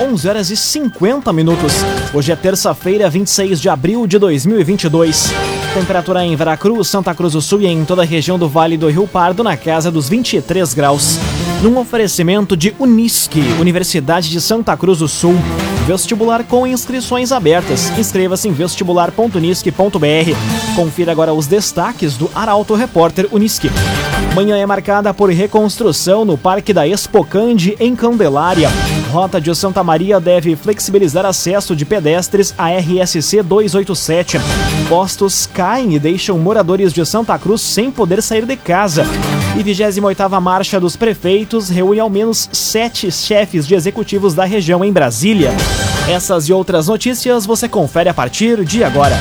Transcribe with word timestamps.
11 0.00 0.28
horas 0.28 0.50
e 0.50 0.56
50 0.56 1.30
minutos. 1.30 1.74
Hoje 2.14 2.32
é 2.32 2.36
terça-feira, 2.36 3.10
26 3.10 3.60
de 3.60 3.68
abril 3.68 4.06
de 4.06 4.18
2022. 4.18 5.30
Temperatura 5.74 6.24
em 6.24 6.34
Veracruz, 6.34 6.88
Santa 6.88 7.14
Cruz 7.14 7.34
do 7.34 7.42
Sul 7.42 7.60
e 7.60 7.66
em 7.66 7.84
toda 7.84 8.00
a 8.00 8.06
região 8.06 8.38
do 8.38 8.48
Vale 8.48 8.78
do 8.78 8.88
Rio 8.88 9.06
Pardo 9.06 9.44
na 9.44 9.58
casa 9.58 9.90
dos 9.90 10.08
23 10.08 10.72
graus. 10.72 11.18
Num 11.62 11.76
oferecimento 11.76 12.56
de 12.56 12.74
Unisque, 12.78 13.42
Universidade 13.60 14.30
de 14.30 14.40
Santa 14.40 14.74
Cruz 14.74 15.00
do 15.00 15.06
Sul. 15.06 15.34
Vestibular 15.90 16.44
com 16.44 16.68
inscrições 16.68 17.32
abertas. 17.32 17.90
Inscreva-se 17.98 18.46
em 18.46 18.52
vestibular.unisque.br. 18.52 20.76
Confira 20.76 21.10
agora 21.10 21.34
os 21.34 21.48
destaques 21.48 22.16
do 22.16 22.30
Arauto 22.32 22.76
Repórter 22.76 23.26
Unisque. 23.32 23.68
Manhã 24.32 24.56
é 24.56 24.64
marcada 24.64 25.12
por 25.12 25.30
reconstrução 25.30 26.24
no 26.24 26.38
Parque 26.38 26.72
da 26.72 26.86
Expocande, 26.86 27.76
em 27.80 27.96
Candelária. 27.96 28.70
Rota 29.10 29.40
de 29.40 29.52
Santa 29.52 29.82
Maria 29.82 30.20
deve 30.20 30.54
flexibilizar 30.54 31.26
acesso 31.26 31.74
de 31.74 31.84
pedestres 31.84 32.54
à 32.56 32.70
RSC 32.70 33.42
287. 33.42 34.38
Postos 34.88 35.48
caem 35.52 35.96
e 35.96 35.98
deixam 35.98 36.38
moradores 36.38 36.92
de 36.92 37.04
Santa 37.04 37.36
Cruz 37.36 37.60
sem 37.60 37.90
poder 37.90 38.22
sair 38.22 38.46
de 38.46 38.56
casa. 38.56 39.04
E 39.58 39.64
28ª 39.64 40.40
Marcha 40.40 40.78
dos 40.78 40.94
Prefeitos 40.94 41.68
reúne 41.68 41.98
ao 41.98 42.08
menos 42.08 42.48
sete 42.52 43.10
chefes 43.10 43.66
de 43.66 43.74
executivos 43.74 44.34
da 44.34 44.44
região 44.44 44.84
em 44.84 44.92
Brasília. 44.92 45.50
Essas 46.08 46.48
e 46.48 46.52
outras 46.52 46.88
notícias 46.88 47.46
você 47.46 47.68
confere 47.68 48.08
a 48.08 48.14
partir 48.14 48.64
de 48.64 48.82
agora. 48.82 49.18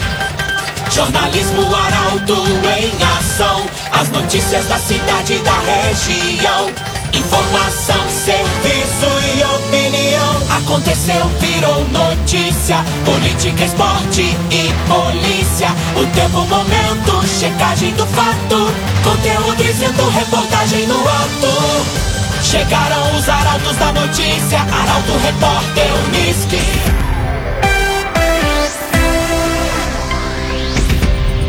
Jornalismo 0.91 1.63
Arauto 1.75 2.33
em 2.33 2.91
ação. 3.17 3.63
As 3.91 4.09
notícias 4.09 4.65
da 4.65 4.77
cidade 4.77 5.33
e 5.33 5.39
da 5.39 5.59
região. 5.59 6.71
Informação, 7.13 8.09
serviço 8.09 9.07
e 9.35 9.43
opinião. 9.43 10.57
Aconteceu, 10.57 11.25
virou 11.39 11.87
notícia. 11.89 12.77
Política, 13.05 13.65
esporte 13.65 14.21
e 14.51 14.73
polícia. 14.87 15.69
O 15.95 16.05
tempo, 16.15 16.45
momento, 16.47 17.27
checagem 17.27 17.93
do 17.93 18.05
fato. 18.07 18.71
Conteúdo 19.03 19.63
dizendo, 19.63 20.09
reportagem 20.09 20.87
no 20.87 20.99
ato. 20.99 22.18
Chegaram 22.43 23.17
os 23.17 23.27
arautos 23.27 23.75
da 23.77 23.91
notícia. 23.91 24.59
Arauto, 24.59 25.11
repórter, 25.23 25.85
Unisque. 26.07 26.57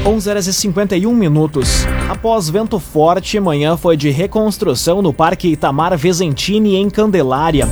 11 0.04 0.30
horas 0.30 0.46
e 0.46 0.52
51 0.52 1.14
minutos. 1.14 1.86
Após 2.08 2.50
vento 2.50 2.80
forte, 2.80 3.38
manhã 3.38 3.76
foi 3.76 3.96
de 3.96 4.10
reconstrução 4.10 5.00
no 5.00 5.12
Parque 5.12 5.48
Itamar 5.48 5.96
Vezentini, 5.96 6.76
em 6.76 6.90
Candelária. 6.90 7.68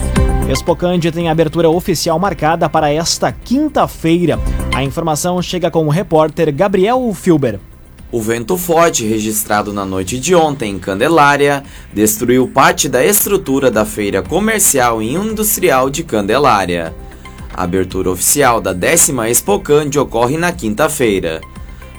Expocande 0.49 1.11
tem 1.11 1.29
abertura 1.29 1.69
oficial 1.69 2.19
marcada 2.19 2.69
para 2.69 2.93
esta 2.93 3.33
quinta-feira. 3.33 4.39
A 4.75 4.85
informação 4.85 5.43
chega 5.43 5.71
com 5.71 5.87
o 5.87 5.91
repórter 5.91 6.55
Gabriel 6.55 7.13
Filber. 7.15 7.59
O 8.11 8.23
vento 8.23 8.57
forte 8.57 9.07
registrado 9.07 9.71
na 9.71 9.85
noite 9.85 10.19
de 10.19 10.35
ontem 10.35 10.73
em 10.73 10.79
Candelária 10.79 11.63
destruiu 11.93 12.49
parte 12.49 12.89
da 12.89 13.05
estrutura 13.05 13.71
da 13.71 13.85
feira 13.85 14.23
comercial 14.23 15.03
e 15.03 15.13
industrial 15.13 15.91
de 15.91 16.03
Candelária. 16.03 16.95
A 17.53 17.65
abertura 17.65 18.11
oficial 18.11 18.63
da 18.63 18.73
décima 18.73 19.29
Expocande 19.29 19.99
ocorre 19.99 20.39
na 20.39 20.51
quinta-feira. 20.53 21.43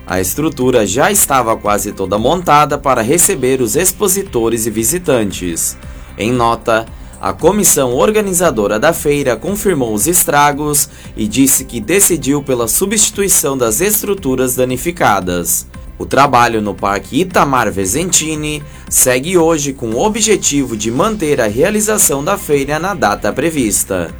A 0.07 0.19
estrutura 0.19 0.87
já 0.87 1.11
estava 1.11 1.55
quase 1.55 1.91
toda 1.91 2.17
montada 2.17 2.75
para 2.75 3.03
receber 3.03 3.61
os 3.61 3.75
expositores 3.75 4.65
e 4.65 4.71
visitantes. 4.71 5.77
Em 6.17 6.31
nota, 6.31 6.87
a 7.21 7.33
comissão 7.33 7.93
organizadora 7.93 8.79
da 8.79 8.93
feira 8.93 9.35
confirmou 9.35 9.93
os 9.93 10.07
estragos 10.07 10.89
e 11.15 11.27
disse 11.27 11.65
que 11.65 11.79
decidiu 11.79 12.41
pela 12.41 12.67
substituição 12.67 13.55
das 13.55 13.79
estruturas 13.79 14.55
danificadas. 14.55 15.67
O 15.99 16.05
trabalho 16.05 16.61
no 16.61 16.73
Parque 16.73 17.19
Itamar 17.19 17.69
Vezentini 17.69 18.63
segue 18.89 19.37
hoje 19.37 19.73
com 19.73 19.89
o 19.89 19.99
objetivo 19.99 20.77
de 20.77 20.89
manter 20.89 21.41
a 21.41 21.47
realização 21.47 22.23
da 22.23 22.37
feira 22.37 22.79
na 22.79 22.93
data 22.93 23.33
prevista. 23.33 24.15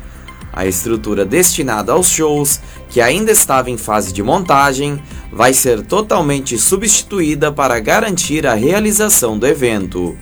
A 0.51 0.66
estrutura 0.66 1.23
destinada 1.23 1.94
aos 1.94 2.09
shows, 2.09 2.59
que 2.90 3.00
ainda 3.00 3.31
estava 3.31 3.69
em 3.72 3.78
fase 3.78 4.12
de 4.12 4.22
montagem, 4.22 5.01
vai 5.31 5.53
ser 5.53 5.81
totalmente 5.81 6.57
substituída 6.57 7.50
para 7.50 7.79
garantir 7.79 8.46
a 8.46 8.56
realização 8.56 9.40
do 9.40 9.47
evento. 9.47 10.17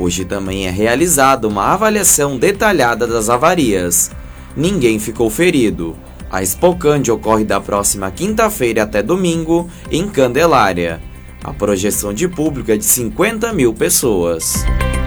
Hoje 0.00 0.24
também 0.24 0.66
é 0.66 0.70
realizada 0.70 1.46
uma 1.46 1.66
avaliação 1.66 2.38
detalhada 2.38 3.06
das 3.06 3.28
avarias. 3.28 4.10
Ninguém 4.56 4.98
ficou 4.98 5.28
ferido. 5.28 5.94
A 6.30 6.44
Spocande 6.44 7.10
ocorre 7.10 7.44
da 7.44 7.58
próxima 7.58 8.10
quinta-feira 8.10 8.82
até 8.82 9.02
domingo 9.02 9.68
em 9.90 10.06
Candelária. 10.06 11.00
A 11.42 11.54
projeção 11.54 12.12
de 12.12 12.28
público 12.28 12.70
é 12.70 12.76
de 12.76 12.84
50 12.84 13.52
mil 13.54 13.72
pessoas. 13.72 14.64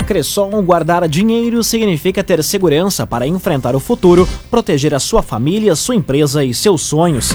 Cressol 0.08 0.62
guardar 0.64 1.08
dinheiro 1.08 1.64
significa 1.64 2.24
ter 2.24 2.44
segurança 2.44 3.06
para 3.06 3.28
enfrentar 3.28 3.76
o 3.76 3.80
futuro, 3.80 4.28
proteger 4.50 4.96
a 4.96 5.00
sua 5.00 5.22
família, 5.22 5.76
sua 5.76 5.96
empresa 5.96 6.44
e 6.44 6.54
seus 6.54 6.82
sonhos. 6.82 7.30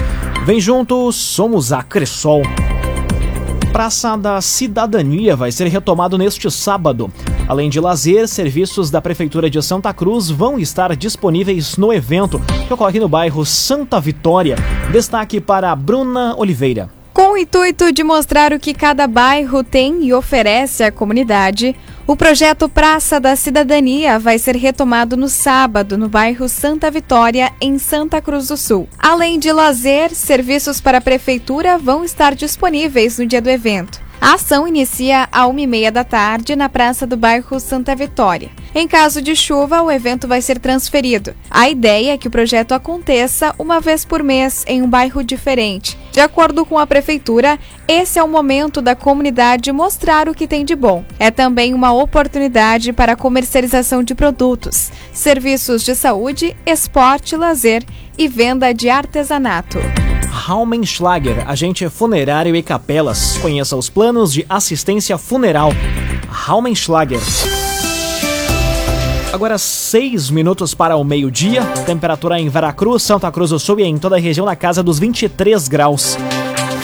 Vem 0.45 0.59
junto, 0.59 1.11
somos 1.13 1.71
a 1.71 1.81
Cressol. 1.81 2.41
Praça 3.71 4.17
da 4.17 4.41
Cidadania 4.41 5.35
vai 5.35 5.51
ser 5.51 5.67
retomado 5.67 6.17
neste 6.17 6.51
sábado. 6.51 7.11
Além 7.47 7.69
de 7.69 7.79
lazer, 7.79 8.27
serviços 8.27 8.91
da 8.91 9.01
Prefeitura 9.01 9.49
de 9.49 9.61
Santa 9.61 9.93
Cruz 9.93 10.29
vão 10.29 10.59
estar 10.59 10.93
disponíveis 10.97 11.77
no 11.77 11.93
evento, 11.93 12.41
que 12.67 12.73
ocorre 12.73 12.99
no 12.99 13.07
bairro 13.07 13.45
Santa 13.45 14.01
Vitória. 14.01 14.57
Destaque 14.91 15.39
para 15.39 15.73
Bruna 15.73 16.35
Oliveira. 16.37 16.89
Com 17.13 17.31
o 17.31 17.37
intuito 17.37 17.91
de 17.93 18.03
mostrar 18.03 18.51
o 18.51 18.59
que 18.59 18.73
cada 18.73 19.07
bairro 19.07 19.63
tem 19.63 20.03
e 20.03 20.13
oferece 20.13 20.83
à 20.83 20.91
comunidade, 20.91 21.73
o 22.05 22.17
projeto 22.17 22.67
Praça 22.67 23.19
da 23.19 23.35
Cidadania 23.35 24.19
vai 24.19 24.37
ser 24.37 24.55
retomado 24.55 25.15
no 25.15 25.29
sábado 25.29 25.97
no 25.97 26.09
bairro 26.09 26.49
Santa 26.49 26.91
Vitória, 26.91 27.51
em 27.61 27.79
Santa 27.79 28.21
Cruz 28.21 28.49
do 28.49 28.57
Sul. 28.57 28.89
Além 28.99 29.39
de 29.39 29.51
lazer, 29.53 30.13
serviços 30.13 30.81
para 30.81 30.99
a 30.99 31.01
prefeitura 31.01 31.77
vão 31.77 32.03
estar 32.03 32.35
disponíveis 32.35 33.17
no 33.17 33.25
dia 33.25 33.41
do 33.41 33.49
evento. 33.49 34.06
A 34.19 34.33
ação 34.33 34.67
inicia 34.67 35.29
a 35.31 35.45
uma 35.45 35.61
e 35.61 35.67
meia 35.67 35.91
da 35.91 36.03
tarde 36.03 36.55
na 36.55 36.67
praça 36.67 37.05
do 37.05 37.15
bairro 37.15 37.59
Santa 37.59 37.95
Vitória. 37.95 38.49
Em 38.73 38.87
caso 38.87 39.21
de 39.21 39.35
chuva, 39.35 39.81
o 39.81 39.91
evento 39.91 40.27
vai 40.27 40.41
ser 40.41 40.59
transferido. 40.59 41.35
A 41.49 41.69
ideia 41.69 42.13
é 42.13 42.17
que 42.17 42.27
o 42.27 42.31
projeto 42.31 42.73
aconteça 42.73 43.53
uma 43.59 43.79
vez 43.79 44.03
por 44.03 44.23
mês 44.23 44.63
em 44.67 44.81
um 44.81 44.89
bairro 44.89 45.23
diferente. 45.23 45.97
De 46.11 46.19
acordo 46.19 46.65
com 46.65 46.79
a 46.79 46.87
prefeitura, 46.87 47.59
esse 47.87 48.17
é 48.17 48.23
o 48.23 48.27
momento 48.27 48.81
da 48.81 48.95
comunidade 48.95 49.71
mostrar 49.71 50.27
o 50.27 50.33
que 50.33 50.47
tem 50.47 50.65
de 50.65 50.75
bom. 50.75 51.05
É 51.19 51.29
também 51.29 51.75
uma 51.75 51.93
oportunidade 51.93 52.91
para 52.91 53.13
a 53.13 53.15
comercialização 53.15 54.01
de 54.01 54.15
produtos, 54.15 54.91
serviços 55.13 55.83
de 55.83 55.93
saúde, 55.93 56.55
esporte, 56.65 57.35
lazer 57.35 57.83
e 58.17 58.27
venda 58.27 58.73
de 58.73 58.89
artesanato. 58.89 59.77
Raumenschlager, 60.47 61.43
agente 61.45 61.89
funerário 61.89 62.55
e 62.55 62.63
capelas. 62.63 63.37
Conheça 63.39 63.75
os 63.75 63.89
planos 63.89 64.31
de 64.31 64.45
assistência 64.47 65.17
funeral. 65.17 65.73
Raumenschlager. 66.29 67.19
Agora 69.33 69.57
seis 69.57 70.29
minutos 70.29 70.73
para 70.73 70.95
o 70.95 71.03
meio-dia. 71.03 71.65
Temperatura 71.85 72.39
em 72.39 72.47
Veracruz, 72.47 73.03
Santa 73.03 73.29
Cruz 73.29 73.49
do 73.49 73.59
Sul 73.59 73.81
e 73.81 73.83
em 73.83 73.97
toda 73.97 74.15
a 74.15 74.19
região 74.19 74.45
na 74.45 74.55
casa 74.55 74.81
dos 74.81 74.97
23 74.99 75.67
graus. 75.67 76.17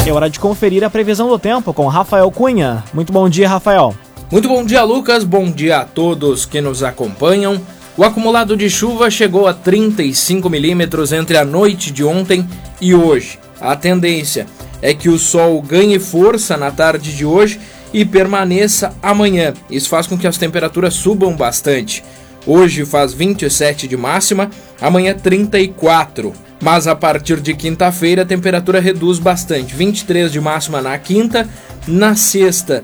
É 0.06 0.12
hora 0.12 0.30
de 0.30 0.42
conferir 0.42 0.84
a 0.84 0.90
previsão 0.90 1.30
do 1.30 1.40
tempo 1.40 1.74
com 1.74 1.88
Rafael 1.88 2.30
Cunha. 2.32 2.84
Muito 2.94 3.14
bom 3.14 3.30
dia, 3.30 3.48
Rafael. 3.48 3.96
Muito 4.30 4.50
bom 4.50 4.66
dia, 4.66 4.84
Lucas. 4.84 5.24
Bom 5.24 5.50
dia 5.50 5.78
a 5.78 5.86
todos 5.86 6.46
que 6.46 6.60
nos 6.60 6.84
acompanham. 6.84 7.62
O 7.96 8.04
acumulado 8.04 8.58
de 8.58 8.70
chuva 8.70 9.10
chegou 9.10 9.48
a 9.48 9.54
35 9.54 10.50
milímetros 10.50 11.14
entre 11.14 11.38
a 11.38 11.46
noite 11.46 11.92
de 11.92 12.04
ontem 12.04 12.46
e 12.82 12.94
hoje. 12.94 13.43
A 13.64 13.78
tendência 13.78 14.46
é 14.82 14.94
que 14.94 15.08
o 15.08 15.18
sol 15.18 15.62
ganhe 15.62 15.98
força 15.98 16.58
na 16.58 16.70
tarde 16.70 17.16
de 17.16 17.26
hoje 17.26 17.62
e 17.94 18.04
permaneça 18.04 18.94
amanhã. 19.02 19.54
Isso 19.70 19.88
faz 19.88 20.06
com 20.06 20.18
que 20.18 20.28
as 20.28 20.38
temperaturas 20.38 20.94
subam 20.94 21.34
bastante. 21.34 22.04
Hoje 22.46 22.84
faz 22.84 23.14
27 23.14 23.88
de 23.88 23.96
máxima, 23.96 24.52
amanhã 24.82 25.14
34. 25.16 26.34
Mas 26.62 26.88
a 26.88 26.96
partir 26.96 27.40
de 27.40 27.54
quinta-feira 27.54 28.24
a 28.24 28.26
temperatura 28.26 28.82
reduz 28.82 29.18
bastante. 29.18 29.74
23 29.74 30.30
de 30.30 30.42
máxima 30.42 30.82
na 30.82 30.98
quinta, 30.98 31.48
na 31.88 32.18
sexta 32.18 32.84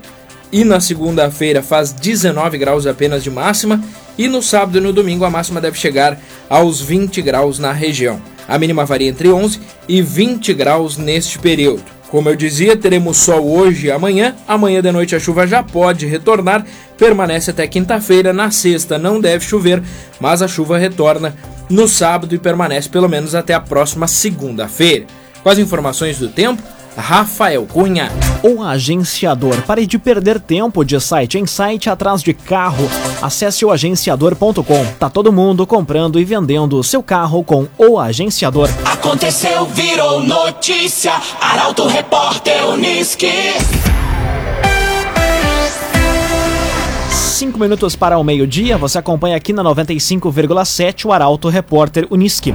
e 0.50 0.64
na 0.64 0.80
segunda-feira 0.80 1.62
faz 1.62 1.92
19 1.92 2.56
graus 2.56 2.86
apenas 2.86 3.22
de 3.22 3.30
máxima 3.30 3.84
e 4.16 4.28
no 4.28 4.42
sábado 4.42 4.78
e 4.78 4.80
no 4.80 4.94
domingo 4.94 5.26
a 5.26 5.30
máxima 5.30 5.60
deve 5.60 5.78
chegar 5.78 6.18
aos 6.48 6.80
20 6.80 7.20
graus 7.20 7.58
na 7.58 7.70
região. 7.70 8.29
A 8.50 8.58
mínima 8.58 8.84
varia 8.84 9.08
entre 9.08 9.30
11 9.30 9.60
e 9.88 10.02
20 10.02 10.52
graus 10.54 10.96
neste 10.96 11.38
período. 11.38 11.84
Como 12.08 12.28
eu 12.28 12.34
dizia, 12.34 12.76
teremos 12.76 13.18
sol 13.18 13.48
hoje 13.48 13.86
e 13.86 13.90
amanhã. 13.92 14.34
Amanhã 14.48 14.82
de 14.82 14.90
noite 14.90 15.14
a 15.14 15.20
chuva 15.20 15.46
já 15.46 15.62
pode 15.62 16.04
retornar, 16.06 16.66
permanece 16.98 17.52
até 17.52 17.68
quinta-feira. 17.68 18.32
Na 18.32 18.50
sexta 18.50 18.98
não 18.98 19.20
deve 19.20 19.44
chover, 19.44 19.80
mas 20.18 20.42
a 20.42 20.48
chuva 20.48 20.76
retorna 20.76 21.36
no 21.70 21.86
sábado 21.86 22.34
e 22.34 22.38
permanece 22.38 22.88
pelo 22.88 23.08
menos 23.08 23.36
até 23.36 23.54
a 23.54 23.60
próxima 23.60 24.08
segunda-feira. 24.08 25.06
Com 25.44 25.48
as 25.48 25.58
informações 25.58 26.18
do 26.18 26.28
tempo, 26.28 26.60
Rafael 26.96 27.66
Cunha. 27.66 28.10
O 28.42 28.62
agenciador. 28.62 29.60
Pare 29.62 29.86
de 29.86 29.98
perder 29.98 30.40
tempo 30.40 30.84
de 30.84 31.00
site 31.00 31.38
em 31.38 31.46
site 31.46 31.90
atrás 31.90 32.22
de 32.22 32.32
carro. 32.32 32.88
Acesse 33.20 33.64
o 33.64 33.70
agenciador.com. 33.70 34.86
Tá 34.98 35.10
todo 35.10 35.32
mundo 35.32 35.66
comprando 35.66 36.18
e 36.18 36.24
vendendo 36.24 36.82
seu 36.82 37.02
carro 37.02 37.44
com 37.44 37.66
o 37.78 37.98
agenciador. 37.98 38.68
Aconteceu, 38.84 39.66
virou 39.66 40.22
notícia. 40.22 41.12
Arauto 41.40 41.86
Repórter 41.86 42.66
Uniski. 42.68 43.30
Cinco 47.10 47.58
minutos 47.58 47.96
para 47.96 48.18
o 48.18 48.22
meio-dia, 48.22 48.76
você 48.76 48.98
acompanha 48.98 49.34
aqui 49.34 49.50
na 49.50 49.64
95,7 49.64 51.06
o 51.06 51.12
Arauto 51.12 51.48
Repórter 51.48 52.06
Uniski. 52.10 52.54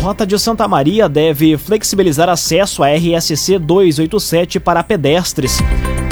Rota 0.00 0.26
de 0.26 0.38
Santa 0.38 0.66
Maria 0.66 1.10
deve 1.10 1.58
flexibilizar 1.58 2.26
acesso 2.26 2.82
à 2.82 2.88
RSC 2.88 3.58
287 3.58 4.58
para 4.58 4.82
pedestres. 4.82 5.58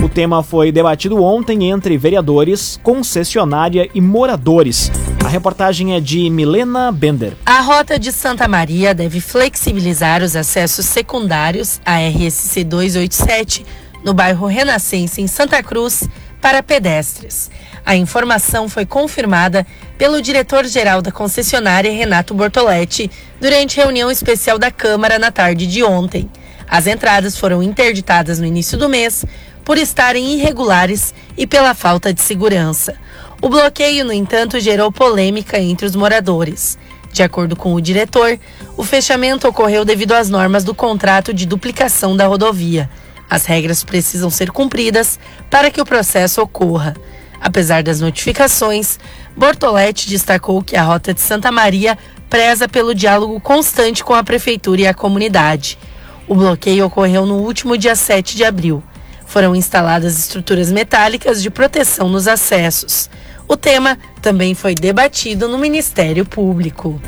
O 0.04 0.10
tema 0.10 0.42
foi 0.42 0.70
debatido 0.70 1.22
ontem 1.24 1.70
entre 1.70 1.96
vereadores, 1.96 2.78
concessionária 2.82 3.88
e 3.94 4.00
moradores. 4.00 4.92
A 5.24 5.28
reportagem 5.28 5.94
é 5.94 6.00
de 6.00 6.28
Milena 6.28 6.92
Bender. 6.92 7.32
A 7.46 7.62
Rota 7.62 7.98
de 7.98 8.12
Santa 8.12 8.46
Maria 8.46 8.94
deve 8.94 9.22
flexibilizar 9.22 10.22
os 10.22 10.36
acessos 10.36 10.84
secundários 10.84 11.80
à 11.82 11.96
RSC 11.96 12.64
287 12.64 13.64
no 14.04 14.12
bairro 14.12 14.46
Renascença, 14.46 15.22
em 15.22 15.26
Santa 15.26 15.62
Cruz, 15.62 16.06
para 16.40 16.62
pedestres. 16.62 17.50
A 17.84 17.96
informação 17.96 18.68
foi 18.68 18.84
confirmada 18.84 19.66
pelo 19.96 20.20
diretor-geral 20.20 21.00
da 21.00 21.10
concessionária, 21.10 21.90
Renato 21.90 22.34
Bortoletti, 22.34 23.10
durante 23.40 23.76
reunião 23.76 24.10
especial 24.10 24.58
da 24.58 24.70
Câmara 24.70 25.18
na 25.18 25.30
tarde 25.30 25.66
de 25.66 25.82
ontem. 25.82 26.30
As 26.68 26.86
entradas 26.86 27.36
foram 27.36 27.62
interditadas 27.62 28.38
no 28.38 28.46
início 28.46 28.76
do 28.76 28.88
mês 28.88 29.24
por 29.64 29.78
estarem 29.78 30.34
irregulares 30.34 31.14
e 31.36 31.46
pela 31.46 31.74
falta 31.74 32.12
de 32.12 32.20
segurança. 32.20 32.94
O 33.40 33.48
bloqueio, 33.48 34.04
no 34.04 34.12
entanto, 34.12 34.60
gerou 34.60 34.90
polêmica 34.90 35.58
entre 35.58 35.86
os 35.86 35.94
moradores. 35.94 36.78
De 37.12 37.22
acordo 37.22 37.56
com 37.56 37.72
o 37.72 37.80
diretor, 37.80 38.38
o 38.76 38.84
fechamento 38.84 39.48
ocorreu 39.48 39.84
devido 39.84 40.12
às 40.12 40.28
normas 40.28 40.64
do 40.64 40.74
contrato 40.74 41.32
de 41.32 41.46
duplicação 41.46 42.16
da 42.16 42.26
rodovia. 42.26 42.88
As 43.28 43.44
regras 43.44 43.84
precisam 43.84 44.30
ser 44.30 44.50
cumpridas 44.50 45.18
para 45.50 45.70
que 45.70 45.80
o 45.80 45.84
processo 45.84 46.40
ocorra. 46.40 46.96
Apesar 47.40 47.82
das 47.82 48.00
notificações, 48.00 48.98
Bortoletti 49.36 50.08
destacou 50.08 50.62
que 50.62 50.76
a 50.76 50.82
Rota 50.82 51.14
de 51.14 51.20
Santa 51.20 51.52
Maria 51.52 51.96
preza 52.28 52.68
pelo 52.68 52.94
diálogo 52.94 53.40
constante 53.40 54.02
com 54.02 54.14
a 54.14 54.24
Prefeitura 54.24 54.80
e 54.80 54.86
a 54.86 54.94
comunidade. 54.94 55.78
O 56.26 56.34
bloqueio 56.34 56.86
ocorreu 56.86 57.24
no 57.24 57.36
último 57.36 57.76
dia 57.76 57.94
7 57.94 58.36
de 58.36 58.44
abril. 58.44 58.82
Foram 59.26 59.54
instaladas 59.54 60.18
estruturas 60.18 60.70
metálicas 60.72 61.42
de 61.42 61.50
proteção 61.50 62.08
nos 62.08 62.26
acessos. 62.26 63.08
O 63.46 63.56
tema 63.56 63.98
também 64.20 64.54
foi 64.54 64.74
debatido 64.74 65.48
no 65.48 65.58
Ministério 65.58 66.24
Público. 66.24 67.00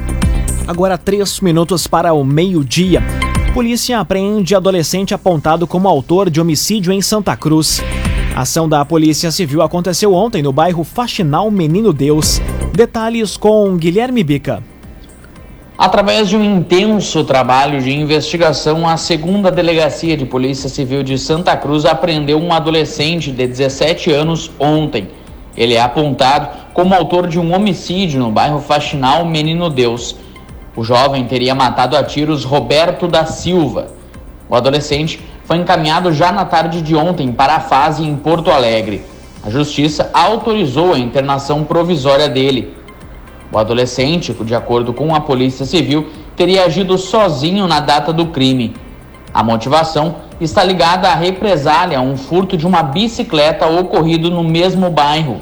Agora, 0.66 0.96
três 0.96 1.40
minutos 1.40 1.86
para 1.86 2.12
o 2.12 2.24
meio-dia. 2.24 3.02
Polícia 3.52 3.98
apreende 3.98 4.54
adolescente 4.54 5.12
apontado 5.12 5.66
como 5.66 5.88
autor 5.88 6.30
de 6.30 6.40
homicídio 6.40 6.92
em 6.92 7.02
Santa 7.02 7.36
Cruz. 7.36 7.82
A 8.34 8.42
ação 8.42 8.68
da 8.68 8.84
Polícia 8.84 9.32
Civil 9.32 9.60
aconteceu 9.60 10.14
ontem 10.14 10.40
no 10.40 10.52
bairro 10.52 10.84
Faxinal 10.84 11.50
Menino 11.50 11.92
Deus. 11.92 12.40
Detalhes 12.72 13.36
com 13.36 13.76
Guilherme 13.76 14.22
Bica. 14.22 14.62
Através 15.76 16.28
de 16.28 16.36
um 16.36 16.58
intenso 16.58 17.24
trabalho 17.24 17.82
de 17.82 17.90
investigação, 17.90 18.86
a 18.86 18.96
segunda 18.96 19.50
Delegacia 19.50 20.16
de 20.16 20.24
Polícia 20.24 20.68
Civil 20.68 21.02
de 21.02 21.18
Santa 21.18 21.56
Cruz 21.56 21.84
apreendeu 21.84 22.38
um 22.38 22.52
adolescente 22.52 23.32
de 23.32 23.48
17 23.48 24.12
anos 24.12 24.48
ontem. 24.60 25.08
Ele 25.56 25.74
é 25.74 25.80
apontado 25.80 26.50
como 26.72 26.94
autor 26.94 27.26
de 27.26 27.40
um 27.40 27.52
homicídio 27.52 28.20
no 28.20 28.30
bairro 28.30 28.60
Faxinal 28.60 29.24
Menino 29.24 29.68
Deus. 29.68 30.14
O 30.76 30.84
jovem 30.84 31.24
teria 31.24 31.54
matado 31.54 31.96
a 31.96 32.04
tiros 32.04 32.44
Roberto 32.44 33.08
da 33.08 33.26
Silva. 33.26 33.88
O 34.48 34.54
adolescente 34.54 35.20
foi 35.44 35.56
encaminhado 35.56 36.12
já 36.12 36.30
na 36.30 36.44
tarde 36.44 36.80
de 36.80 36.94
ontem 36.94 37.32
para 37.32 37.56
a 37.56 37.60
fase 37.60 38.04
em 38.04 38.14
Porto 38.14 38.50
Alegre. 38.52 39.02
A 39.42 39.50
justiça 39.50 40.10
autorizou 40.12 40.94
a 40.94 40.98
internação 40.98 41.64
provisória 41.64 42.28
dele. 42.28 42.76
O 43.50 43.58
adolescente, 43.58 44.32
de 44.32 44.54
acordo 44.54 44.92
com 44.92 45.12
a 45.12 45.20
Polícia 45.20 45.66
Civil, 45.66 46.08
teria 46.36 46.64
agido 46.64 46.96
sozinho 46.96 47.66
na 47.66 47.80
data 47.80 48.12
do 48.12 48.26
crime. 48.26 48.76
A 49.34 49.42
motivação 49.42 50.16
está 50.40 50.62
ligada 50.62 51.08
à 51.08 51.14
represália 51.14 51.98
a 51.98 52.02
um 52.02 52.16
furto 52.16 52.56
de 52.56 52.66
uma 52.66 52.82
bicicleta 52.82 53.66
ocorrido 53.66 54.30
no 54.30 54.44
mesmo 54.44 54.88
bairro. 54.88 55.40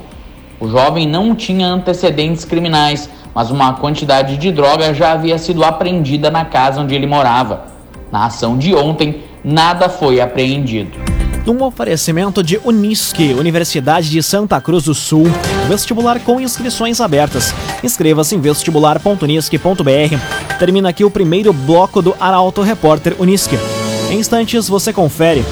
O 0.58 0.68
jovem 0.68 1.06
não 1.06 1.34
tinha 1.34 1.68
antecedentes 1.68 2.44
criminais, 2.44 3.10
mas 3.34 3.50
uma 3.50 3.74
quantidade 3.74 4.36
de 4.36 4.50
droga 4.50 4.94
já 4.94 5.12
havia 5.12 5.38
sido 5.38 5.64
apreendida 5.64 6.30
na 6.30 6.44
casa 6.44 6.80
onde 6.80 6.94
ele 6.94 7.06
morava. 7.06 7.66
Na 8.10 8.26
ação 8.26 8.56
de 8.56 8.74
ontem, 8.74 9.22
nada 9.44 9.88
foi 9.88 10.20
apreendido. 10.20 10.98
Num 11.44 11.62
oferecimento 11.62 12.42
de 12.42 12.60
Unisque, 12.62 13.32
Universidade 13.32 14.10
de 14.10 14.22
Santa 14.22 14.60
Cruz 14.60 14.84
do 14.84 14.94
Sul, 14.94 15.26
vestibular 15.66 16.20
com 16.20 16.38
inscrições 16.38 17.00
abertas. 17.00 17.54
Inscreva-se 17.82 18.34
em 18.34 18.40
vestibular.unisque.br. 18.40 20.58
Termina 20.58 20.90
aqui 20.90 21.04
o 21.04 21.10
primeiro 21.10 21.52
bloco 21.52 22.02
do 22.02 22.14
Arauto 22.20 22.60
Repórter 22.60 23.16
Unisque. 23.18 23.58
Em 24.10 24.18
instantes 24.18 24.68
você 24.68 24.92
confere. 24.92 25.42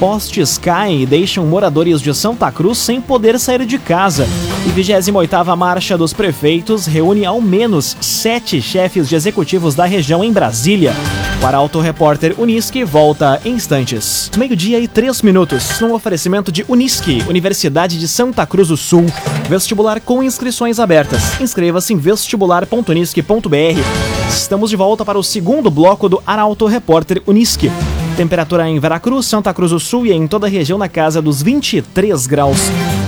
Postes 0.00 0.58
caem 0.58 1.02
e 1.02 1.06
deixam 1.06 1.46
moradores 1.46 2.00
de 2.00 2.12
Santa 2.14 2.50
Cruz 2.50 2.78
sem 2.78 3.00
poder 3.00 3.38
sair 3.38 3.64
de 3.64 3.78
casa. 3.78 4.26
E 4.68 4.70
28ª 4.70 5.56
Marcha 5.56 5.96
dos 5.96 6.12
Prefeitos 6.12 6.84
reúne 6.84 7.24
ao 7.24 7.40
menos 7.40 7.96
sete 8.02 8.60
chefes 8.60 9.08
de 9.08 9.14
executivos 9.14 9.74
da 9.74 9.86
região 9.86 10.22
em 10.22 10.30
Brasília. 10.30 10.92
Para 11.40 11.56
Auto 11.56 11.80
Repórter 11.80 12.38
Unisque, 12.38 12.84
volta 12.84 13.40
em 13.46 13.54
instantes. 13.54 14.30
Meio-dia 14.36 14.78
e 14.78 14.86
três 14.86 15.22
minutos, 15.22 15.80
num 15.80 15.94
oferecimento 15.94 16.52
de 16.52 16.66
Unisque, 16.68 17.24
Universidade 17.30 17.98
de 17.98 18.06
Santa 18.06 18.46
Cruz 18.46 18.68
do 18.68 18.76
Sul. 18.76 19.06
Vestibular 19.48 20.02
com 20.02 20.22
inscrições 20.22 20.78
abertas. 20.78 21.40
Inscreva-se 21.40 21.94
em 21.94 21.96
vestibular.unisque.br. 21.96 24.28
Estamos 24.28 24.68
de 24.68 24.76
volta 24.76 25.02
para 25.02 25.18
o 25.18 25.24
segundo 25.24 25.70
bloco 25.70 26.10
do 26.10 26.22
Arauto 26.26 26.66
Repórter 26.66 27.22
Unisque. 27.26 27.70
Temperatura 28.18 28.68
em 28.68 28.80
Veracruz, 28.80 29.26
Santa 29.26 29.54
Cruz 29.54 29.70
do 29.70 29.78
Sul 29.78 30.04
e 30.04 30.12
em 30.12 30.26
toda 30.26 30.48
a 30.48 30.50
região 30.50 30.76
na 30.76 30.88
casa 30.88 31.22
dos 31.22 31.40
23 31.40 32.26
graus. 32.26 32.58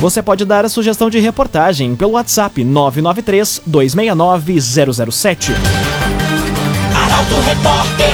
Você 0.00 0.22
pode 0.22 0.44
dar 0.44 0.64
a 0.64 0.68
sugestão 0.68 1.10
de 1.10 1.18
reportagem 1.18 1.96
pelo 1.96 2.12
WhatsApp 2.12 2.62
993 2.62 3.60
269 3.66 4.60
007. 5.12 5.50
Arauto 6.94 7.34
Repórter. 7.40 8.10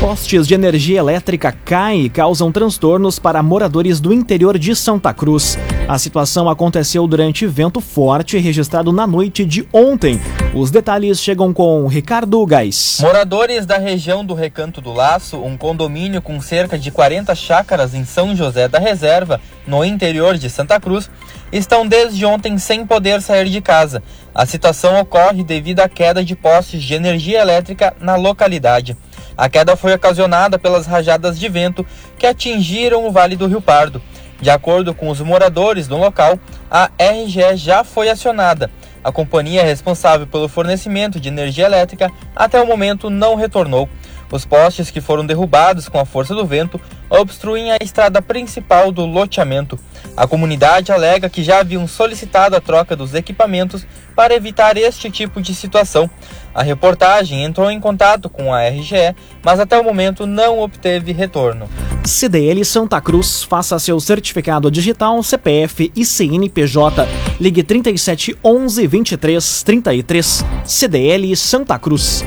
Postes 0.00 0.46
de 0.46 0.54
energia 0.54 0.98
elétrica 0.98 1.52
caem 1.52 2.06
e 2.06 2.08
causam 2.08 2.50
transtornos 2.50 3.18
para 3.18 3.42
moradores 3.42 4.00
do 4.00 4.14
interior 4.14 4.58
de 4.58 4.74
Santa 4.74 5.12
Cruz. 5.12 5.58
A 5.86 5.98
situação 5.98 6.48
aconteceu 6.48 7.06
durante 7.06 7.46
vento 7.46 7.78
forte 7.78 8.38
registrado 8.38 8.90
na 8.90 9.06
noite 9.06 9.44
de 9.44 9.68
ontem. 9.70 10.18
Os 10.54 10.70
detalhes 10.70 11.20
chegam 11.20 11.52
com 11.52 11.86
Ricardo 11.86 12.44
Gás. 12.46 13.00
Moradores 13.02 13.66
da 13.66 13.76
região 13.76 14.24
do 14.24 14.32
Recanto 14.32 14.80
do 14.80 14.94
Laço, 14.94 15.36
um 15.36 15.58
condomínio 15.58 16.22
com 16.22 16.40
cerca 16.40 16.78
de 16.78 16.90
40 16.90 17.34
chácaras 17.34 17.92
em 17.92 18.02
São 18.02 18.34
José 18.34 18.66
da 18.66 18.78
Reserva, 18.78 19.38
no 19.66 19.84
interior 19.84 20.38
de 20.38 20.48
Santa 20.48 20.80
Cruz, 20.80 21.10
estão 21.52 21.86
desde 21.86 22.24
ontem 22.24 22.56
sem 22.56 22.86
poder 22.86 23.20
sair 23.20 23.50
de 23.50 23.60
casa. 23.60 24.02
A 24.34 24.46
situação 24.46 24.98
ocorre 24.98 25.44
devido 25.44 25.80
à 25.80 25.88
queda 25.88 26.24
de 26.24 26.34
postes 26.34 26.82
de 26.82 26.94
energia 26.94 27.42
elétrica 27.42 27.94
na 28.00 28.16
localidade. 28.16 28.96
A 29.36 29.50
queda 29.50 29.76
foi 29.76 29.92
ocasionada 29.92 30.58
pelas 30.58 30.86
rajadas 30.86 31.38
de 31.38 31.46
vento 31.46 31.84
que 32.18 32.26
atingiram 32.26 33.06
o 33.06 33.12
Vale 33.12 33.36
do 33.36 33.46
Rio 33.46 33.60
Pardo. 33.60 34.00
De 34.40 34.50
acordo 34.50 34.94
com 34.94 35.08
os 35.08 35.20
moradores 35.20 35.86
do 35.88 35.96
local, 35.96 36.38
a 36.70 36.90
RGE 36.98 37.56
já 37.56 37.84
foi 37.84 38.08
acionada. 38.08 38.70
A 39.02 39.12
companhia 39.12 39.62
responsável 39.62 40.26
pelo 40.26 40.48
fornecimento 40.48 41.20
de 41.20 41.28
energia 41.28 41.66
elétrica 41.66 42.10
até 42.34 42.60
o 42.60 42.66
momento 42.66 43.10
não 43.10 43.34
retornou. 43.34 43.88
Os 44.34 44.44
postes 44.44 44.90
que 44.90 45.00
foram 45.00 45.24
derrubados 45.24 45.88
com 45.88 45.96
a 45.96 46.04
força 46.04 46.34
do 46.34 46.44
vento 46.44 46.80
obstruem 47.08 47.70
a 47.70 47.76
estrada 47.80 48.20
principal 48.20 48.90
do 48.90 49.06
loteamento. 49.06 49.78
A 50.16 50.26
comunidade 50.26 50.90
alega 50.90 51.30
que 51.30 51.44
já 51.44 51.60
haviam 51.60 51.86
solicitado 51.86 52.56
a 52.56 52.60
troca 52.60 52.96
dos 52.96 53.14
equipamentos 53.14 53.86
para 54.16 54.34
evitar 54.34 54.76
este 54.76 55.08
tipo 55.08 55.40
de 55.40 55.54
situação. 55.54 56.10
A 56.52 56.64
reportagem 56.64 57.44
entrou 57.44 57.70
em 57.70 57.78
contato 57.78 58.28
com 58.28 58.52
a 58.52 58.68
RGE, 58.68 59.14
mas 59.40 59.60
até 59.60 59.78
o 59.78 59.84
momento 59.84 60.26
não 60.26 60.58
obteve 60.58 61.12
retorno. 61.12 61.68
CDL 62.02 62.64
Santa 62.64 63.00
Cruz, 63.00 63.44
faça 63.44 63.78
seu 63.78 64.00
certificado 64.00 64.68
digital, 64.68 65.22
CPF 65.22 65.92
e 65.94 66.04
CNPJ. 66.04 67.06
Ligue 67.40 67.62
37 67.62 68.36
11 68.42 68.84
23 68.84 69.62
33. 69.62 70.44
CDL 70.64 71.36
Santa 71.36 71.78
Cruz. 71.78 72.24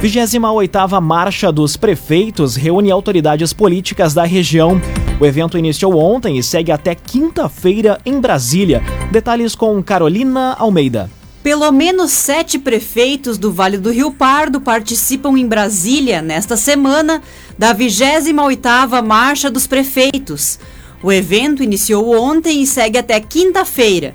28ª 0.00 1.00
Marcha 1.00 1.50
dos 1.50 1.76
Prefeitos 1.76 2.54
reúne 2.54 2.88
autoridades 2.88 3.52
políticas 3.52 4.14
da 4.14 4.22
região. 4.22 4.80
O 5.18 5.26
evento 5.26 5.58
iniciou 5.58 5.98
ontem 5.98 6.38
e 6.38 6.42
segue 6.42 6.70
até 6.70 6.94
quinta-feira 6.94 8.00
em 8.06 8.20
Brasília. 8.20 8.80
Detalhes 9.10 9.56
com 9.56 9.82
Carolina 9.82 10.54
Almeida. 10.56 11.10
Pelo 11.42 11.72
menos 11.72 12.12
sete 12.12 12.60
prefeitos 12.60 13.38
do 13.38 13.50
Vale 13.50 13.76
do 13.76 13.90
Rio 13.90 14.12
Pardo 14.12 14.60
participam 14.60 15.36
em 15.36 15.48
Brasília 15.48 16.22
nesta 16.22 16.56
semana 16.56 17.20
da 17.58 17.74
28ª 17.74 19.02
Marcha 19.04 19.50
dos 19.50 19.66
Prefeitos. 19.66 20.60
O 21.02 21.10
evento 21.10 21.60
iniciou 21.60 22.16
ontem 22.16 22.62
e 22.62 22.66
segue 22.68 22.98
até 22.98 23.18
quinta-feira. 23.18 24.14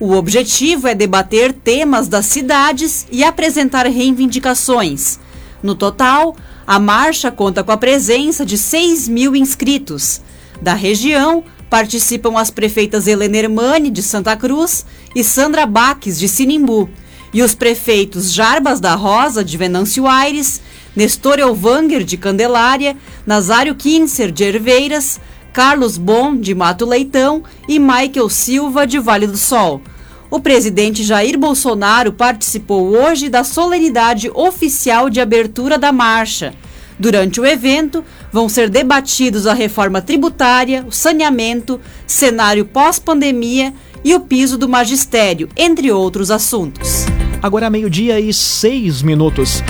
O 0.00 0.12
objetivo 0.14 0.88
é 0.88 0.94
debater 0.94 1.52
temas 1.52 2.08
das 2.08 2.24
cidades 2.26 3.06
e 3.12 3.22
apresentar 3.22 3.86
reivindicações. 3.86 5.19
No 5.62 5.74
total, 5.74 6.36
a 6.66 6.78
marcha 6.78 7.30
conta 7.30 7.62
com 7.62 7.72
a 7.72 7.76
presença 7.76 8.44
de 8.44 8.56
6 8.56 9.08
mil 9.08 9.36
inscritos. 9.36 10.20
Da 10.60 10.74
região, 10.74 11.44
participam 11.68 12.38
as 12.38 12.50
prefeitas 12.50 13.06
Helena 13.06 13.36
Hermani, 13.36 13.90
de 13.90 14.02
Santa 14.02 14.36
Cruz, 14.36 14.84
e 15.14 15.22
Sandra 15.22 15.66
Baques, 15.66 16.18
de 16.18 16.28
Sinimbu, 16.28 16.88
e 17.32 17.42
os 17.42 17.54
prefeitos 17.54 18.32
Jarbas 18.32 18.80
da 18.80 18.94
Rosa, 18.94 19.44
de 19.44 19.56
Venâncio 19.56 20.06
Aires, 20.06 20.60
Nestor 20.96 21.38
Elvanger, 21.38 22.02
de 22.02 22.16
Candelária, 22.16 22.96
Nazário 23.24 23.74
Kinser, 23.76 24.32
de 24.32 24.42
Herveiras, 24.42 25.20
Carlos 25.52 25.96
Bon, 25.96 26.36
de 26.36 26.54
Mato 26.54 26.84
Leitão 26.84 27.42
e 27.68 27.78
Michael 27.78 28.28
Silva, 28.28 28.86
de 28.86 28.98
Vale 28.98 29.26
do 29.26 29.36
Sol. 29.36 29.80
O 30.30 30.38
presidente 30.38 31.02
Jair 31.02 31.36
Bolsonaro 31.36 32.12
participou 32.12 32.90
hoje 32.90 33.28
da 33.28 33.42
solenidade 33.42 34.30
oficial 34.32 35.10
de 35.10 35.20
abertura 35.20 35.76
da 35.76 35.90
marcha. 35.90 36.54
Durante 36.96 37.40
o 37.40 37.46
evento, 37.46 38.04
vão 38.30 38.48
ser 38.48 38.70
debatidos 38.70 39.46
a 39.48 39.52
reforma 39.52 40.00
tributária, 40.00 40.84
o 40.86 40.92
saneamento, 40.92 41.80
cenário 42.06 42.64
pós-pandemia 42.64 43.74
e 44.04 44.14
o 44.14 44.20
piso 44.20 44.56
do 44.56 44.68
magistério, 44.68 45.48
entre 45.56 45.90
outros 45.90 46.30
assuntos. 46.30 47.06
Agora 47.42 47.70
meio-dia 47.70 48.20
e 48.20 48.34
seis 48.34 49.00
minutos. 49.00 49.62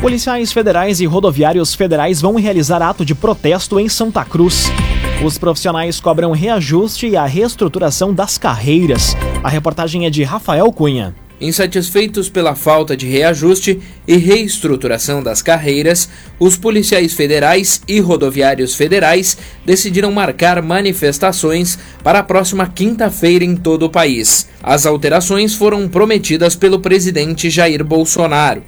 Policiais 0.00 0.50
federais 0.50 0.98
e 0.98 1.04
rodoviários 1.04 1.74
federais 1.74 2.22
vão 2.22 2.36
realizar 2.36 2.80
ato 2.80 3.04
de 3.04 3.14
protesto 3.14 3.78
em 3.78 3.86
Santa 3.86 4.24
Cruz. 4.24 4.64
Os 5.22 5.36
profissionais 5.36 6.00
cobram 6.00 6.32
reajuste 6.32 7.06
e 7.06 7.16
a 7.16 7.26
reestruturação 7.26 8.14
das 8.14 8.38
carreiras. 8.38 9.14
A 9.44 9.50
reportagem 9.50 10.06
é 10.06 10.10
de 10.10 10.22
Rafael 10.22 10.72
Cunha. 10.72 11.14
Insatisfeitos 11.40 12.28
pela 12.28 12.56
falta 12.56 12.96
de 12.96 13.06
reajuste 13.06 13.78
e 14.06 14.16
reestruturação 14.16 15.22
das 15.22 15.40
carreiras, 15.40 16.08
os 16.38 16.56
policiais 16.56 17.12
federais 17.12 17.80
e 17.86 18.00
rodoviários 18.00 18.74
federais 18.74 19.38
decidiram 19.64 20.10
marcar 20.10 20.60
manifestações 20.60 21.78
para 22.02 22.18
a 22.18 22.24
próxima 22.24 22.66
quinta-feira 22.66 23.44
em 23.44 23.54
todo 23.54 23.84
o 23.84 23.90
país. 23.90 24.48
As 24.60 24.84
alterações 24.84 25.54
foram 25.54 25.88
prometidas 25.88 26.56
pelo 26.56 26.80
presidente 26.80 27.48
Jair 27.48 27.84
Bolsonaro. 27.84 28.64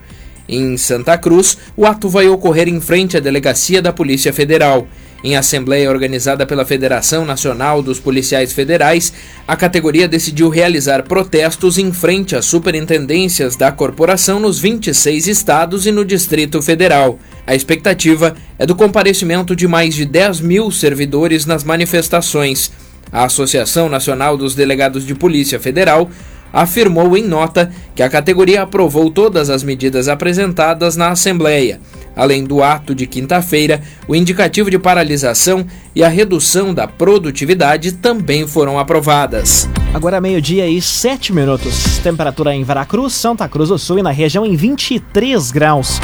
Em 0.48 0.76
Santa 0.76 1.18
Cruz, 1.18 1.58
o 1.76 1.86
ato 1.86 2.08
vai 2.08 2.28
ocorrer 2.28 2.68
em 2.68 2.80
frente 2.80 3.16
à 3.16 3.20
delegacia 3.20 3.82
da 3.82 3.92
Polícia 3.92 4.32
Federal. 4.32 4.86
Em 5.22 5.36
assembleia 5.36 5.90
organizada 5.90 6.46
pela 6.46 6.64
Federação 6.64 7.26
Nacional 7.26 7.82
dos 7.82 8.00
Policiais 8.00 8.54
Federais, 8.54 9.12
a 9.46 9.54
categoria 9.54 10.08
decidiu 10.08 10.48
realizar 10.48 11.02
protestos 11.02 11.76
em 11.76 11.92
frente 11.92 12.34
às 12.34 12.46
superintendências 12.46 13.54
da 13.54 13.70
corporação 13.70 14.40
nos 14.40 14.58
26 14.58 15.26
estados 15.26 15.84
e 15.84 15.92
no 15.92 16.06
Distrito 16.06 16.62
Federal. 16.62 17.18
A 17.46 17.54
expectativa 17.54 18.34
é 18.58 18.64
do 18.64 18.74
comparecimento 18.74 19.54
de 19.54 19.68
mais 19.68 19.94
de 19.94 20.06
10 20.06 20.40
mil 20.40 20.70
servidores 20.70 21.44
nas 21.44 21.64
manifestações. 21.64 22.72
A 23.12 23.24
Associação 23.24 23.90
Nacional 23.90 24.38
dos 24.38 24.54
Delegados 24.54 25.04
de 25.04 25.14
Polícia 25.14 25.60
Federal 25.60 26.08
afirmou 26.52 27.16
em 27.16 27.24
nota 27.24 27.70
que 27.94 28.02
a 28.02 28.08
categoria 28.08 28.62
aprovou 28.62 29.10
todas 29.10 29.50
as 29.50 29.62
medidas 29.62 30.08
apresentadas 30.08 30.96
na 30.96 31.10
Assembleia. 31.10 31.80
Além 32.14 32.44
do 32.44 32.62
ato 32.62 32.94
de 32.94 33.06
quinta-feira, 33.06 33.80
o 34.06 34.14
indicativo 34.14 34.70
de 34.70 34.78
paralisação 34.78 35.66
e 35.94 36.02
a 36.02 36.08
redução 36.08 36.74
da 36.74 36.86
produtividade 36.86 37.92
também 37.92 38.46
foram 38.46 38.78
aprovadas. 38.78 39.68
Agora 39.94 40.20
meio-dia 40.20 40.68
e 40.68 40.80
sete 40.80 41.32
minutos. 41.32 41.98
Temperatura 41.98 42.54
em 42.54 42.62
Veracruz, 42.62 43.12
Santa 43.12 43.48
Cruz 43.48 43.68
do 43.68 43.78
Sul 43.78 43.98
e 43.98 44.02
na 44.02 44.10
região 44.10 44.44
em 44.44 44.54
23 44.54 45.50
graus. 45.50 46.00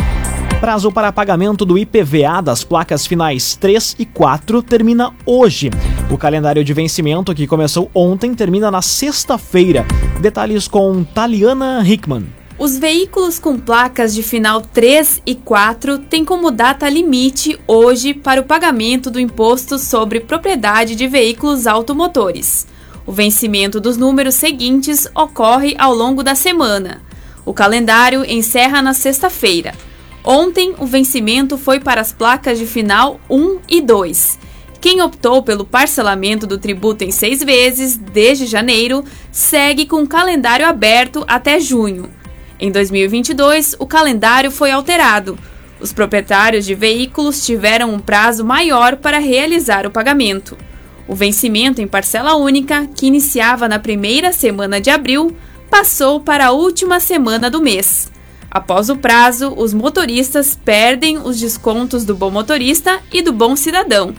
Prazo 0.61 0.91
para 0.91 1.13
pagamento 1.13 1.65
do 1.67 1.77
IPVA 1.77 2.41
das 2.43 2.65
placas 2.65 3.07
finais 3.07 3.55
3 3.57 3.97
e 3.99 4.07
4 4.07 4.63
termina 4.63 5.13
hoje. 5.27 5.71
O 6.11 6.17
calendário 6.17 6.65
de 6.65 6.73
vencimento, 6.73 7.35
que 7.35 7.47
começou 7.47 7.91
ontem, 7.95 8.35
termina 8.35 8.71
na 8.71 8.81
sexta-feira. 8.81 9.85
Detalhes 10.21 10.67
com 10.67 11.05
Taliana 11.05 11.83
Hickman. 11.87 12.36
Os 12.59 12.79
veículos 12.79 13.39
com 13.39 13.59
placas 13.59 14.15
de 14.15 14.23
final 14.23 14.63
3 14.63 15.21
e 15.27 15.35
4 15.35 15.99
têm 15.99 16.25
como 16.25 16.51
data 16.51 16.89
limite 16.89 17.59
hoje 17.67 18.15
para 18.15 18.41
o 18.41 18.45
pagamento 18.45 19.11
do 19.11 19.21
imposto 19.21 19.79
sobre 19.79 20.21
propriedade 20.21 20.95
de 20.95 21.07
veículos 21.07 21.67
automotores. 21.67 22.67
O 23.05 23.13
vencimento 23.13 23.79
dos 23.79 23.99
números 23.99 24.37
seguintes 24.37 25.07
ocorre 25.15 25.75
ao 25.79 25.95
longo 25.95 26.23
da 26.23 26.35
semana. 26.35 27.03
O 27.45 27.53
calendário 27.53 28.25
encerra 28.25 28.81
na 28.81 28.95
sexta-feira. 28.95 29.75
Ontem, 30.25 30.75
o 30.79 30.87
vencimento 30.87 31.59
foi 31.59 31.79
para 31.79 32.01
as 32.01 32.11
placas 32.11 32.59
de 32.59 32.67
final 32.67 33.21
1 33.29 33.59
e 33.69 33.83
2. 33.83 34.39
Quem 34.81 35.03
optou 35.03 35.43
pelo 35.43 35.67
parcelamento 35.67 36.47
do 36.47 36.57
tributo 36.57 37.05
em 37.05 37.11
seis 37.11 37.45
vezes, 37.45 37.99
desde 37.99 38.47
janeiro, 38.47 39.05
segue 39.31 39.85
com 39.85 40.03
o 40.03 40.09
calendário 40.09 40.67
aberto 40.67 41.23
até 41.29 41.61
junho. 41.61 42.11
Em 42.59 42.71
2022, 42.71 43.77
o 43.79 43.87
calendário 43.87 44.51
foi 44.51 44.71
alterado. 44.71 45.39
Os 45.79 45.93
proprietários 45.93 46.65
de 46.65 46.75
veículos 46.75 47.45
tiveram 47.45 47.93
um 47.93 47.99
prazo 47.99 48.45
maior 48.45 48.97
para 48.97 49.19
realizar 49.19 49.87
o 49.87 49.91
pagamento. 49.91 50.57
O 51.07 51.15
vencimento 51.15 51.81
em 51.81 51.87
parcela 51.87 52.35
única, 52.35 52.87
que 52.95 53.07
iniciava 53.07 53.69
na 53.69 53.79
primeira 53.79 54.33
semana 54.33 54.81
de 54.81 54.91
abril, 54.91 55.37
passou 55.71 56.21
para 56.21 56.47
a 56.47 56.51
última 56.53 56.99
semana 56.99 57.51
do 57.51 57.61
mês. 57.61 58.11
Após 58.51 58.89
o 58.89 58.97
prazo, 58.97 59.53
os 59.55 59.75
motoristas 59.75 60.59
perdem 60.65 61.19
os 61.19 61.39
descontos 61.39 62.05
do 62.05 62.15
bom 62.15 62.31
motorista 62.31 63.01
e 63.13 63.21
do 63.21 63.33
bom 63.33 63.55
cidadão. 63.55 64.15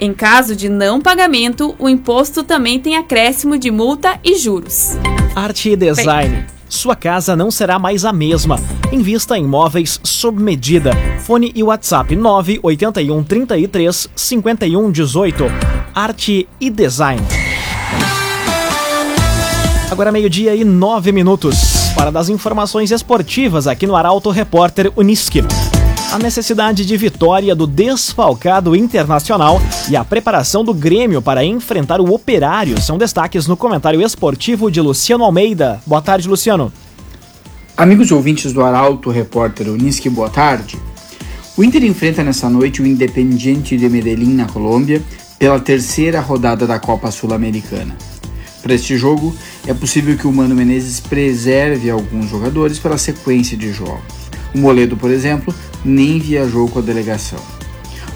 Em 0.00 0.12
caso 0.12 0.56
de 0.56 0.68
não 0.68 1.00
pagamento, 1.00 1.74
o 1.78 1.88
imposto 1.88 2.42
também 2.42 2.80
tem 2.80 2.96
acréscimo 2.96 3.58
de 3.58 3.70
multa 3.70 4.18
e 4.24 4.36
juros. 4.36 4.92
Arte 5.36 5.70
e 5.70 5.76
design. 5.76 6.34
Bem, 6.34 6.46
sua 6.74 6.94
casa 6.96 7.34
não 7.34 7.50
será 7.50 7.78
mais 7.78 8.04
a 8.04 8.12
mesma. 8.12 8.58
Invista 8.92 9.38
em 9.38 9.44
móveis 9.44 10.00
sob 10.02 10.42
medida. 10.42 10.92
Fone 11.20 11.52
e 11.54 11.62
WhatsApp 11.62 12.14
981 12.14 13.24
33 13.24 14.08
51 14.14 14.90
18. 14.90 15.44
Arte 15.94 16.48
e 16.60 16.70
design. 16.70 17.22
Agora 19.90 20.10
meio-dia 20.10 20.54
e 20.54 20.64
nove 20.64 21.12
minutos. 21.12 21.92
Para 21.94 22.10
das 22.10 22.28
informações 22.28 22.90
esportivas 22.90 23.66
aqui 23.66 23.86
no 23.86 23.94
Arauto 23.94 24.30
Repórter 24.30 24.92
Uniski 24.96 25.42
a 26.14 26.18
necessidade 26.18 26.86
de 26.86 26.96
vitória 26.96 27.56
do 27.56 27.66
desfalcado 27.66 28.76
internacional 28.76 29.60
e 29.90 29.96
a 29.96 30.04
preparação 30.04 30.64
do 30.64 30.72
Grêmio 30.72 31.20
para 31.20 31.44
enfrentar 31.44 32.00
o 32.00 32.14
Operário 32.14 32.80
são 32.80 32.96
destaques 32.96 33.48
no 33.48 33.56
comentário 33.56 34.00
esportivo 34.00 34.70
de 34.70 34.80
Luciano 34.80 35.24
Almeida. 35.24 35.82
Boa 35.84 36.00
tarde, 36.00 36.28
Luciano. 36.28 36.72
Amigos 37.76 38.12
ouvintes 38.12 38.52
do 38.52 38.62
Arauto, 38.62 39.10
repórter 39.10 39.68
Uniski, 39.68 40.08
boa 40.08 40.30
tarde. 40.30 40.78
O 41.56 41.64
Inter 41.64 41.82
enfrenta 41.82 42.22
nessa 42.22 42.48
noite 42.48 42.80
o 42.80 42.86
Independiente 42.86 43.76
de 43.76 43.88
Medellín 43.88 44.34
na 44.34 44.46
Colômbia 44.46 45.02
pela 45.36 45.58
terceira 45.58 46.20
rodada 46.20 46.64
da 46.64 46.78
Copa 46.78 47.10
Sul-Americana. 47.10 47.96
Para 48.62 48.74
este 48.74 48.96
jogo, 48.96 49.34
é 49.66 49.74
possível 49.74 50.16
que 50.16 50.28
o 50.28 50.32
Mano 50.32 50.54
Menezes 50.54 51.00
preserve 51.00 51.90
alguns 51.90 52.30
jogadores 52.30 52.78
para 52.78 52.94
a 52.94 52.98
sequência 52.98 53.56
de 53.56 53.72
jogos. 53.72 54.23
O 54.54 54.58
Moledo, 54.58 54.96
por 54.96 55.10
exemplo, 55.10 55.54
nem 55.84 56.18
viajou 56.18 56.68
com 56.68 56.78
a 56.78 56.82
delegação. 56.82 57.38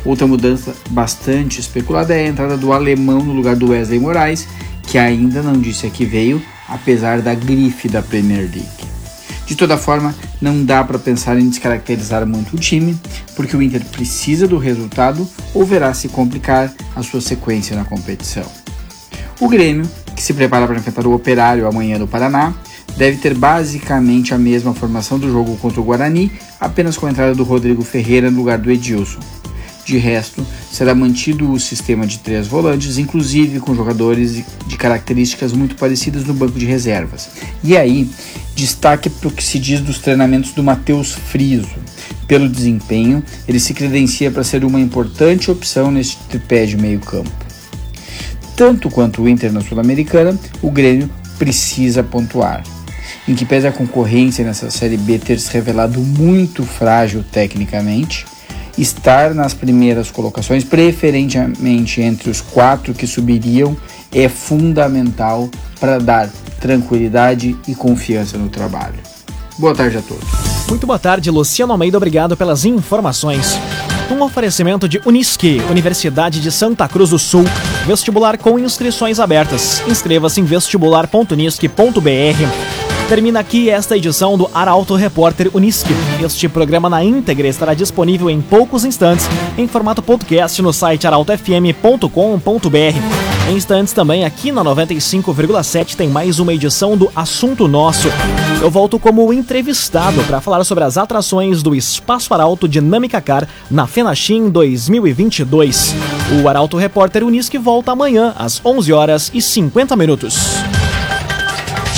Outra 0.05 0.27
mudança 0.27 0.75
bastante 0.91 1.61
especulada 1.61 2.15
é 2.15 2.27
a 2.27 2.29
entrada 2.29 2.57
do 2.57 2.73
alemão 2.73 3.23
no 3.25 3.33
lugar 3.33 3.57
do 3.57 3.71
Wesley 3.71 3.99
Moraes, 3.99 4.47
que 4.85 4.97
ainda 4.97 5.43
não 5.43 5.61
disse 5.61 5.87
a 5.87 5.91
que 5.91 6.05
veio, 6.05 6.41
apesar 6.69 7.21
da 7.21 7.35
grife 7.35 7.89
da 7.89 8.01
Premier 8.01 8.43
League. 8.43 8.89
De 9.49 9.57
toda 9.57 9.79
forma, 9.79 10.15
não 10.41 10.65
dá 10.65 10.85
para 10.85 10.99
pensar 10.99 11.39
em 11.39 11.49
descaracterizar 11.49 12.27
muito 12.27 12.55
o 12.55 12.59
time, 12.59 12.97
porque 13.35 13.57
o 13.57 13.63
Inter 13.63 13.85
precisa 13.87 14.47
do 14.47 14.59
resultado 14.59 15.27
ou 15.55 15.65
verá 15.65 15.93
se 15.95 16.09
complicar 16.09 16.73
a 16.95 17.03
sua 17.03 17.21
sequência 17.21 17.75
na 17.75 17.85
competição. 17.85 18.45
O 19.41 19.49
Grêmio, 19.49 19.89
que 20.15 20.23
se 20.23 20.35
prepara 20.35 20.67
para 20.67 20.77
enfrentar 20.77 21.07
o 21.07 21.15
Operário 21.15 21.67
amanhã 21.67 21.99
no 21.99 22.07
Paraná, 22.07 22.55
deve 22.99 23.19
ter 23.19 23.33
basicamente 23.33 24.35
a 24.35 24.39
mesma 24.39 24.75
formação 24.75 25.21
do 25.21 25.31
jogo 25.31 25.57
contra 25.59 25.81
o 25.81 25.85
Guarani, 25.85 26.33
apenas 26.61 26.97
com 26.97 27.07
a 27.07 27.11
entrada 27.11 27.33
do 27.33 27.45
Rodrigo 27.45 27.85
Ferreira 27.85 28.29
no 28.29 28.39
lugar 28.39 28.59
do 28.59 28.71
Edilson. 28.71 29.21
De 29.85 29.97
resto, 29.97 30.45
será 30.71 30.95
mantido 30.95 31.51
o 31.51 31.61
sistema 31.61 32.07
de 32.07 32.19
três 32.19 32.49
volantes, 32.49 32.99
inclusive 32.99 33.61
com 33.61 33.75
jogadores 33.75 34.45
de 34.67 34.77
características 34.77 35.53
muito 35.53 35.77
parecidas 35.77 36.25
no 36.25 36.35
banco 36.35 36.59
de 36.59 36.67
reservas. 36.67 37.31
E 37.65 37.77
aí, 37.77 38.11
destaque 38.55 39.09
para 39.09 39.29
o 39.29 39.31
que 39.31 39.43
se 39.43 39.59
diz 39.59 39.81
dos 39.81 39.99
treinamentos 39.99 40.51
do 40.51 40.63
Matheus 40.63 41.13
Friso. 41.13 41.77
Pelo 42.27 42.49
desempenho, 42.49 43.23
ele 43.47 43.61
se 43.61 43.73
credencia 43.73 44.31
para 44.31 44.45
ser 44.45 44.65
uma 44.65 44.81
importante 44.81 45.51
opção 45.51 45.91
neste 45.91 46.19
tripé 46.29 46.67
de 46.67 46.77
meio 46.77 46.99
campo. 46.99 47.31
Tanto 48.57 48.91
quanto 48.91 49.23
o 49.23 49.29
Inter 49.29 49.53
na 49.53 49.63
Sul-Americana, 49.63 50.39
o 50.61 50.71
Grêmio 50.71 51.09
precisa 51.39 52.03
pontuar. 52.03 52.63
Em 53.29 53.35
que 53.35 53.45
pese 53.45 53.67
a 53.67 53.73
concorrência 53.73 54.43
nessa 54.43 54.71
Série 54.71 54.97
B 54.97 55.19
ter 55.19 55.39
se 55.39 55.53
revelado 55.53 56.01
muito 56.01 56.65
frágil 56.65 57.23
tecnicamente, 57.31 58.25
estar 58.79 59.35
nas 59.35 59.53
primeiras 59.53 60.11
colocações, 60.11 60.65
preferentemente 60.65 62.01
entre 62.01 62.31
os 62.31 62.41
quatro 62.41 62.95
que 62.95 63.07
subiriam, 63.07 63.77
é 64.11 64.31
fundamental 64.31 65.51
para 65.79 65.99
dar 65.99 66.31
tranquilidade 66.59 67.55
e 67.69 67.75
confiança 67.75 68.39
no 68.39 68.49
trabalho. 68.49 68.99
Boa 69.59 69.75
tarde 69.75 69.99
a 69.99 70.03
todos. 70.03 70.27
Muito 70.69 70.87
boa 70.87 70.99
tarde, 70.99 71.31
Luciano 71.31 71.73
Almeida. 71.73 71.99
Obrigado 71.99 72.37
pelas 72.37 72.65
informações. 72.65 73.59
Um 74.11 74.23
oferecimento 74.23 74.89
de 74.89 75.03
Unisque, 75.05 75.61
Universidade 75.71 76.41
de 76.41 76.51
Santa 76.51 76.89
Cruz 76.89 77.11
do 77.11 77.19
Sul. 77.19 77.45
Vestibular 77.87 78.39
com 78.39 78.59
inscrições 78.59 79.21
abertas. 79.21 79.83
Inscreva-se 79.87 80.41
em 80.41 80.45
vestibular.unisque.br. 80.45 82.78
Termina 83.09 83.41
aqui 83.41 83.71
esta 83.71 83.97
edição 83.97 84.37
do 84.37 84.51
Arauto 84.53 84.95
Repórter 84.95 85.51
Unisque. 85.55 85.95
Este 86.23 86.47
programa 86.47 86.91
na 86.91 87.03
íntegra 87.03 87.49
estará 87.49 87.73
disponível 87.73 88.29
em 88.29 88.43
poucos 88.43 88.85
instantes 88.85 89.27
em 89.57 89.67
formato 89.67 90.03
podcast 90.03 90.61
no 90.61 90.75
site 90.75 91.07
arautofm.com.br. 91.07 93.49
Em 93.49 93.57
instantes 93.57 93.95
também 93.95 94.27
aqui 94.27 94.53
na 94.53 94.63
95,7 94.63 95.97
tem 95.97 96.07
mais 96.07 96.39
uma 96.39 96.53
edição 96.53 96.99
do 96.99 97.11
Assunto 97.17 97.67
Nosso. 97.67 98.09
Eu 98.61 98.71
volto 98.71 98.99
como 98.99 99.33
entrevistado 99.33 100.23
para 100.25 100.43
falar 100.43 100.63
sobre 100.65 100.85
as 100.85 100.99
atrações 100.99 101.63
do 101.63 101.75
Espaço 101.75 102.35
Arauto 102.35 102.69
Dinâmica 102.69 103.23
Car 103.23 103.49
na 103.71 103.87
Fenachim 103.87 104.51
2022. 104.51 105.95
O 106.43 106.47
Arauto 106.47 106.77
Repórter 106.77 107.25
Unisque 107.25 107.57
volta 107.57 107.93
amanhã 107.93 108.35
às 108.37 108.61
11 108.63 108.93
horas 108.93 109.31
e 109.33 109.41
50 109.41 109.97
minutos. 109.97 110.59